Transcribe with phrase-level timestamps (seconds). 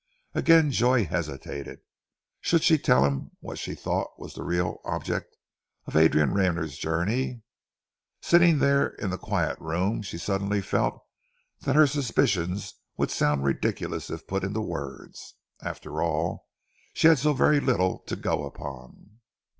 [0.33, 1.81] Again Joy hesitated.
[2.39, 5.35] Should she tell him what she thought was the real object
[5.85, 7.43] of Adrian Rayner's journey?
[8.19, 11.05] Sitting there in that quiet room, she suddenly felt
[11.59, 15.35] that her suspicions would sound ridiculous if put into words.
[15.61, 16.47] After all,
[16.95, 19.19] she had so very little to go upon.